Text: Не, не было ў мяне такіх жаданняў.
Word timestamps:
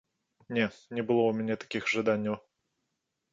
Не, 0.57 0.63
не 0.99 1.03
было 1.11 1.21
ў 1.25 1.31
мяне 1.41 1.55
такіх 1.65 1.83
жаданняў. 1.97 2.39